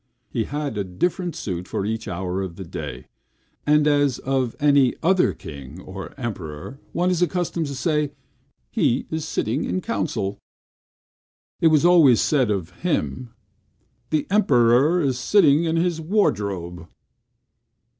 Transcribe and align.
He 0.31 0.45
had 0.45 0.79
a 0.79 0.83
different 0.83 1.35
suit 1.35 1.67
for 1.67 1.85
each 1.85 2.07
hour 2.07 2.41
of 2.41 2.55
the 2.55 2.63
day; 2.63 3.05
and 3.67 3.85
as 3.85 4.17
of 4.17 4.55
any 4.59 4.95
other 5.03 5.31
king 5.31 5.79
or 5.79 6.19
emperor, 6.19 6.79
one 6.91 7.11
is 7.11 7.21
accustomed 7.21 7.67
to 7.67 7.75
say, 7.75 8.13
"he 8.71 9.05
is 9.11 9.27
sitting 9.27 9.63
in 9.63 9.79
council," 9.79 10.39
it 11.59 11.67
was 11.67 11.85
always 11.85 12.19
said 12.19 12.49
of 12.49 12.71
him, 12.79 13.29
"The 14.09 14.25
Emperor 14.31 15.01
is 15.01 15.19
sitting 15.19 15.65
in 15.65 15.75
his 15.75 16.01
wardrobe." 16.01 16.87